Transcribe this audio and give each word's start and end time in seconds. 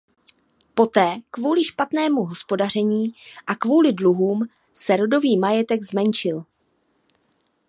Poté 0.75 1.21
kvůli 1.31 1.63
špatnému 1.63 2.23
hospodaření 2.25 3.13
a 3.47 3.55
kvůli 3.55 3.93
dluhům 3.93 4.39
se 4.73 4.95
rodový 4.97 5.37
majetek 5.37 5.83
zmenšil. 5.83 6.43